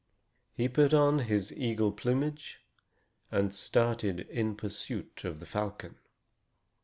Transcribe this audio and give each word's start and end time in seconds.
He 0.55 0.67
put 0.67 0.95
on 0.95 1.19
his 1.19 1.53
eagle 1.53 1.91
plumage 1.91 2.61
and 3.31 3.53
started 3.53 4.21
in 4.31 4.55
pursuit 4.55 5.23
of 5.23 5.39
the 5.39 5.45
falcon. 5.45 5.95